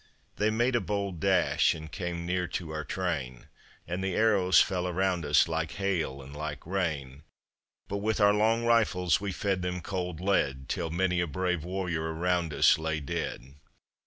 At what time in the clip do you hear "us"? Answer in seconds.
5.25-5.47, 12.51-12.79